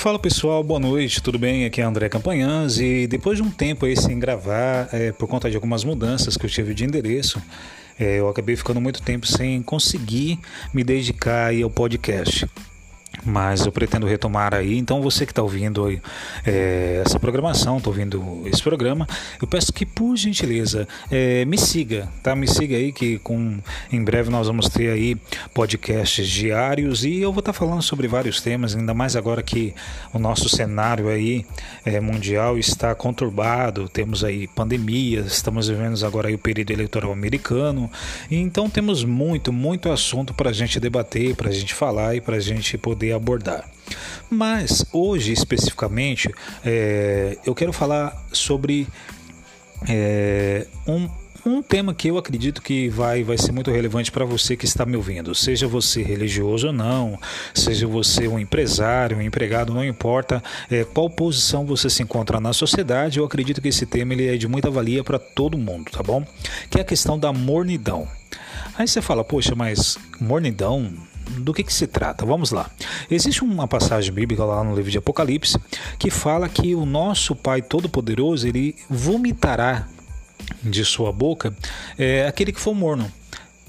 [0.00, 1.66] Fala pessoal, boa noite, tudo bem?
[1.66, 5.50] Aqui é André Campanhãs e depois de um tempo aí sem gravar, é, por conta
[5.50, 7.38] de algumas mudanças que eu tive de endereço,
[7.98, 10.38] é, eu acabei ficando muito tempo sem conseguir
[10.72, 12.48] me dedicar aí ao podcast
[13.24, 14.76] mas eu pretendo retomar aí.
[14.78, 15.88] Então você que está ouvindo
[16.46, 19.06] é, essa programação, está ouvindo esse programa,
[19.40, 22.34] eu peço que por gentileza é, me siga, tá?
[22.34, 23.58] Me siga aí que com
[23.92, 25.16] em breve nós vamos ter aí
[25.54, 29.74] podcasts diários e eu vou estar tá falando sobre vários temas, ainda mais agora que
[30.12, 31.44] o nosso cenário aí
[31.84, 37.90] é, mundial está conturbado, temos aí pandemia, estamos vivendo agora aí o período eleitoral americano,
[38.30, 42.36] então temos muito, muito assunto para a gente debater, para a gente falar e para
[42.36, 43.68] a gente poder abordar.
[44.30, 46.32] Mas hoje especificamente
[46.64, 48.86] é, eu quero falar sobre
[49.88, 51.08] é, um,
[51.44, 54.84] um tema que eu acredito que vai, vai ser muito relevante para você que está
[54.84, 57.18] me ouvindo, seja você religioso ou não,
[57.54, 62.52] seja você um empresário, um empregado, não importa é, qual posição você se encontra na
[62.52, 66.02] sociedade, eu acredito que esse tema ele é de muita valia para todo mundo, tá
[66.02, 66.24] bom?
[66.68, 68.06] Que é a questão da mornidão.
[68.76, 70.92] Aí você fala, poxa, mas mornidão
[71.38, 72.24] do que, que se trata?
[72.24, 72.70] Vamos lá.
[73.10, 75.58] Existe uma passagem bíblica lá no livro de Apocalipse
[75.98, 79.86] que fala que o nosso Pai Todo-Poderoso ele vomitará
[80.62, 81.54] de sua boca
[81.98, 83.10] é, aquele que for morno.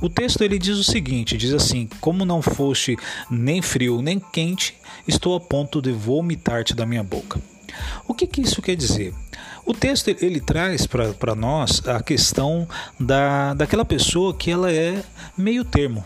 [0.00, 2.96] O texto ele diz o seguinte, diz assim: Como não foste
[3.30, 4.74] nem frio nem quente,
[5.06, 7.38] estou a ponto de vomitar-te da minha boca.
[8.08, 9.14] O que, que isso quer dizer?
[9.64, 12.66] O texto ele traz para nós a questão
[12.98, 15.02] da, daquela pessoa que ela é
[15.36, 16.04] meio termo.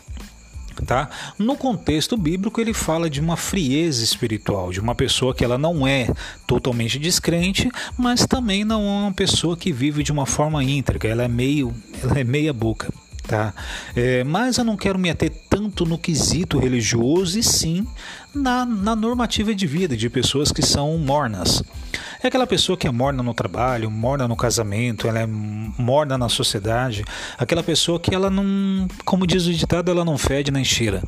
[0.86, 1.08] Tá?
[1.39, 5.86] No contexto bíblico, ele fala de uma frieza espiritual, de uma pessoa que ela não
[5.86, 6.08] é
[6.47, 11.22] totalmente descrente, mas também não é uma pessoa que vive de uma forma íntegra, ela
[11.22, 12.92] é meio, ela é meia boca.
[13.27, 13.55] Tá?
[13.97, 17.86] É, mas eu não quero me ater tanto no quesito religioso e sim
[18.34, 21.62] na, na normativa de vida de pessoas que são mornas.
[22.24, 26.26] É aquela pessoa que é morna no trabalho, morna no casamento, ela é morna na
[26.30, 27.04] sociedade,
[27.36, 31.02] aquela pessoa que ela não, como diz o ditado, ela não fede nem cheira.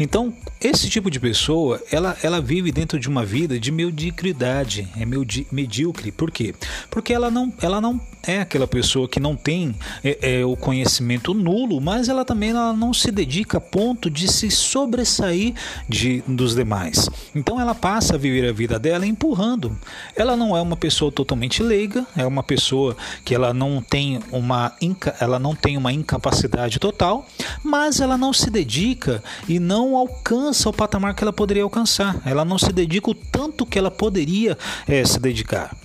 [0.00, 5.04] Então, esse tipo de pessoa, ela, ela vive dentro de uma vida de mediocridade, é
[5.52, 6.10] medíocre.
[6.10, 6.54] Por quê?
[6.90, 11.32] Porque ela não, ela não é aquela pessoa que não tem é, é, o conhecimento
[11.32, 15.54] nulo, mas ela também ela não se dedica a ponto de se sobressair
[15.88, 17.08] de, dos demais.
[17.34, 19.76] Então ela passa a viver a vida dela empurrando.
[20.14, 24.72] Ela não é uma pessoa totalmente leiga, é uma pessoa que ela não tem uma,
[25.20, 27.26] ela não tem uma incapacidade total,
[27.62, 32.20] mas ela não se dedica e não alcança o patamar que ela poderia alcançar.
[32.24, 35.76] Ela não se dedica o tanto que ela poderia é, se dedicar.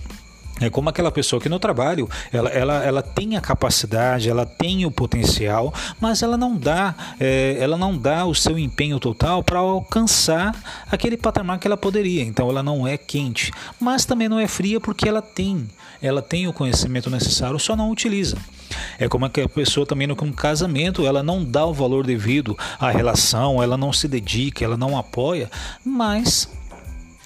[0.61, 4.85] É como aquela pessoa que no trabalho ela, ela, ela tem a capacidade, ela tem
[4.85, 9.59] o potencial, mas ela não dá, é, ela não dá o seu empenho total para
[9.59, 10.55] alcançar
[10.91, 12.23] aquele patamar que ela poderia.
[12.23, 15.67] Então ela não é quente, mas também não é fria porque ela tem,
[16.01, 18.37] ela tem o conhecimento necessário, só não utiliza.
[18.99, 23.61] É como aquela pessoa também no casamento, ela não dá o valor devido à relação,
[23.61, 25.49] ela não se dedica, ela não apoia,
[25.83, 26.47] mas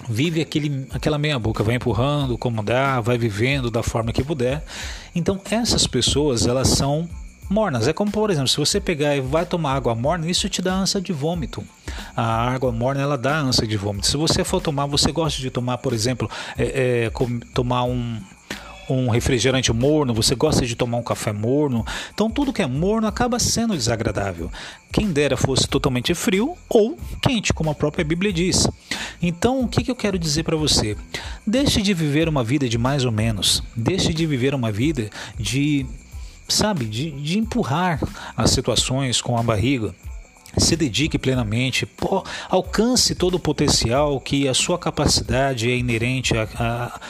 [0.08, 4.64] vive aquele, aquela meia boca, vai empurrando como dá, vai vivendo da forma que puder.
[5.14, 7.08] Então essas pessoas elas são
[7.48, 7.88] mornas.
[7.88, 10.74] É como por exemplo, se você pegar e vai tomar água morna, isso te dá
[10.74, 11.64] ânsia de vômito.
[12.16, 14.06] A água morna ela dá ânsia de vômito.
[14.06, 17.10] Se você for tomar, você gosta de tomar, por exemplo, é, é,
[17.54, 18.20] tomar um
[18.88, 21.84] um refrigerante morno, você gosta de tomar um café morno.
[22.14, 24.50] Então tudo que é morno acaba sendo desagradável.
[24.92, 28.68] Quem dera fosse totalmente frio ou quente, como a própria Bíblia diz.
[29.20, 30.96] Então o que, que eu quero dizer para você?
[31.46, 33.62] Deixe de viver uma vida de mais ou menos.
[33.74, 35.86] Deixe de viver uma vida de,
[36.48, 38.00] sabe, de, de empurrar
[38.36, 39.94] as situações com a barriga
[40.58, 46.48] se dedique plenamente, pô, alcance todo o potencial que a sua capacidade é inerente a,
[46.58, 47.00] a,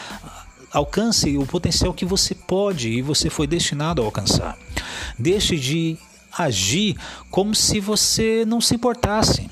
[0.77, 4.59] Alcance o potencial que você pode e você foi destinado a alcançar.
[5.19, 5.97] Deixe de
[6.37, 6.99] agir
[7.31, 9.49] como se você não se importasse.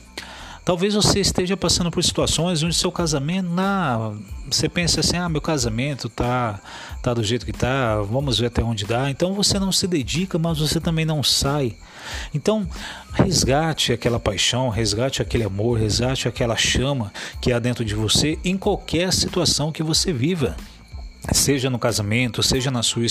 [0.64, 4.14] Talvez você esteja passando por situações onde seu casamento, na,
[4.50, 6.58] você pensa assim, ah, meu casamento tá,
[7.02, 9.10] tá do jeito que tá, vamos ver até onde dá.
[9.10, 11.76] Então você não se dedica, mas você também não sai.
[12.32, 12.66] Então
[13.12, 17.12] resgate aquela paixão, resgate aquele amor, resgate aquela chama
[17.42, 20.56] que há dentro de você em qualquer situação que você viva
[21.32, 23.06] seja no casamento, seja na sua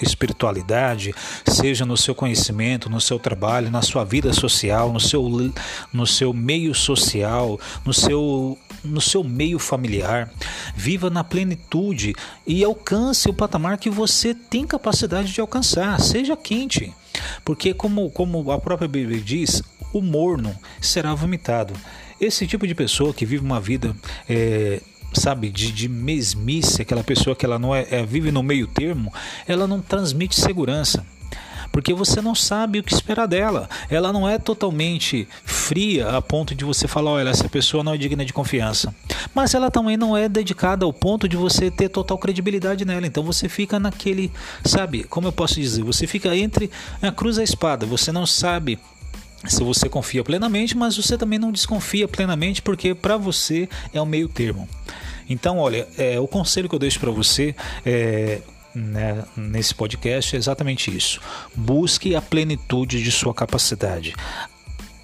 [0.00, 1.14] espiritualidade,
[1.46, 5.52] seja no seu conhecimento, no seu trabalho, na sua vida social, no seu,
[5.92, 10.30] no seu meio social, no seu, no seu meio familiar.
[10.74, 12.14] Viva na plenitude
[12.46, 16.00] e alcance o patamar que você tem capacidade de alcançar.
[16.00, 16.92] Seja quente,
[17.44, 19.62] porque, como, como a própria Bíblia diz,
[19.92, 21.74] o morno será vomitado.
[22.20, 23.94] esse tipo de pessoa que vive uma vida
[24.28, 24.80] é,
[25.14, 29.12] sabe, de, de mesmice, aquela pessoa que ela não é, é, vive no meio termo,
[29.46, 31.04] ela não transmite segurança
[31.72, 33.68] porque você não sabe o que esperar dela.
[33.88, 37.96] Ela não é totalmente fria a ponto de você falar, olha, essa pessoa não é
[37.96, 38.94] digna de confiança.
[39.34, 43.06] Mas ela também não é dedicada ao ponto de você ter total credibilidade nela.
[43.06, 44.30] Então você fica naquele,
[44.64, 46.70] sabe, como eu posso dizer, você fica entre
[47.00, 47.86] a cruz e a espada.
[47.86, 48.78] Você não sabe
[49.46, 54.06] se você confia plenamente, mas você também não desconfia plenamente, porque para você é o
[54.06, 54.68] meio termo.
[55.28, 57.54] Então, olha, é, o conselho que eu deixo para você
[57.84, 58.40] é
[58.74, 61.20] né, nesse podcast é exatamente isso.
[61.54, 64.14] Busque a plenitude de sua capacidade.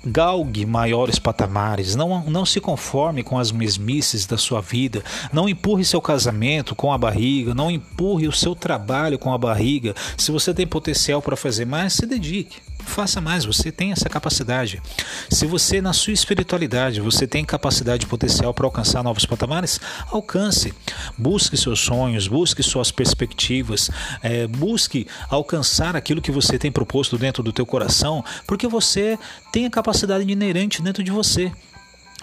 [0.05, 5.02] Galgue maiores patamares, não, não se conforme com as mesmices da sua vida,
[5.32, 9.94] não empurre seu casamento com a barriga, não empurre o seu trabalho com a barriga.
[10.17, 14.82] Se você tem potencial para fazer mais, se dedique faça mais, você tem essa capacidade.
[15.31, 19.81] Se você, na sua espiritualidade, você tem capacidade potencial para alcançar novos patamares,
[20.11, 20.75] alcance.
[21.17, 23.90] Busque seus sonhos, busque suas perspectivas,
[24.23, 29.19] é, busque alcançar aquilo que você tem proposto dentro do teu coração, porque você
[29.52, 31.52] tem a capacidade inerente dentro de você.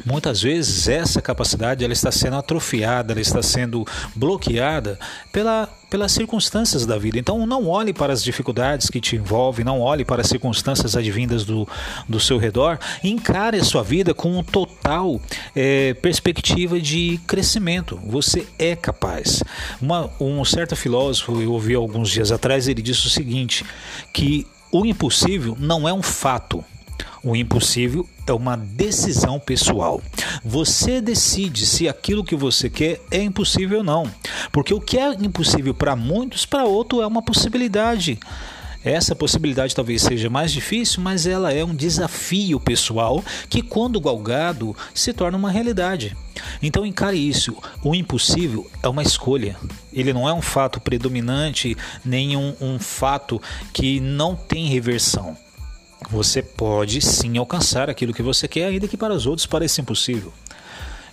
[0.03, 4.99] Muitas vezes essa capacidade ela está sendo atrofiada, ela está sendo bloqueada
[5.31, 7.17] pela, pelas circunstâncias da vida.
[7.17, 11.45] Então não olhe para as dificuldades que te envolvem, não olhe para as circunstâncias advindas
[11.45, 11.67] do,
[12.09, 15.19] do seu redor, encare a sua vida com um total
[15.55, 17.99] é, perspectiva de crescimento.
[18.05, 19.43] Você é capaz.
[19.81, 23.65] Uma, um certo filósofo, eu ouvi alguns dias atrás, ele disse o seguinte,
[24.11, 26.63] que o impossível não é um fato,
[27.23, 30.01] o impossível é uma decisão pessoal.
[30.43, 34.11] Você decide se aquilo que você quer é impossível ou não.
[34.51, 38.19] Porque o que é impossível para muitos, para outros é uma possibilidade.
[38.83, 44.75] Essa possibilidade talvez seja mais difícil, mas ela é um desafio pessoal que, quando galgado,
[44.93, 46.15] se torna uma realidade.
[46.61, 47.57] Então encare isso.
[47.83, 49.55] O impossível é uma escolha.
[49.91, 53.41] Ele não é um fato predominante, nem um, um fato
[53.73, 55.35] que não tem reversão
[56.11, 60.33] você pode sim alcançar aquilo que você quer, ainda que para os outros pareça impossível.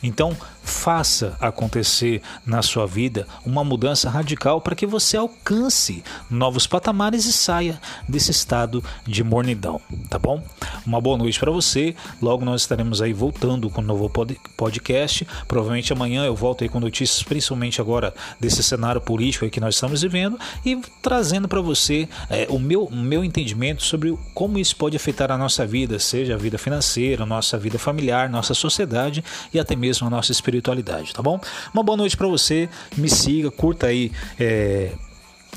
[0.02, 0.36] Então,
[0.72, 7.32] faça acontecer na sua vida uma mudança radical para que você alcance novos patamares e
[7.32, 10.42] saia desse estado de mornidão, tá bom?
[10.84, 11.94] Uma boa noite para você.
[12.20, 14.10] Logo nós estaremos aí voltando com um novo
[14.56, 15.26] podcast.
[15.46, 20.02] Provavelmente amanhã eu volto aí com notícias, principalmente agora desse cenário político que nós estamos
[20.02, 25.30] vivendo e trazendo para você é, o meu, meu entendimento sobre como isso pode afetar
[25.30, 29.22] a nossa vida, seja a vida financeira, nossa vida familiar, nossa sociedade
[29.52, 31.40] e até mesmo a nossa espiritualidade, tá bom?
[31.74, 34.92] Uma boa noite para você, me siga, curta aí é,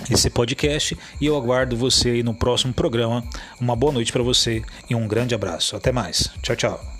[0.09, 3.23] esse podcast e eu aguardo você aí no próximo programa.
[3.61, 5.75] Uma boa noite para você e um grande abraço.
[5.75, 6.31] Até mais.
[6.41, 6.94] Tchau, tchau.